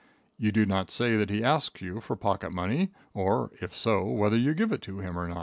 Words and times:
You 0.35 0.51
do 0.51 0.65
not 0.65 0.89
say 0.89 1.15
that 1.15 1.29
he 1.29 1.43
asks 1.43 1.79
you 1.79 2.01
for 2.01 2.15
pocket 2.15 2.51
money, 2.51 2.91
or, 3.13 3.51
if 3.61 3.75
so, 3.75 4.03
whether 4.05 4.35
you 4.35 4.55
give 4.55 4.71
it 4.71 4.81
to 4.81 4.97
him 4.97 5.15
or 5.15 5.27
not. 5.27 5.37